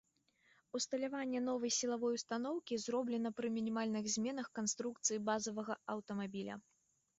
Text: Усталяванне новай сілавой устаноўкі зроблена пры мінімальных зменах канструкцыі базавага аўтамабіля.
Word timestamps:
Усталяванне 0.77 1.41
новай 1.49 1.71
сілавой 1.79 2.17
устаноўкі 2.21 2.79
зроблена 2.85 3.29
пры 3.41 3.53
мінімальных 3.59 4.03
зменах 4.15 4.51
канструкцыі 4.61 5.23
базавага 5.31 5.79
аўтамабіля. 5.97 6.61